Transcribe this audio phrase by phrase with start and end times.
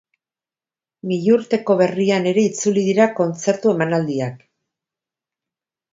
[1.11, 4.45] Milurteko berrian ere itzuli dira kontzertu emanaldiak.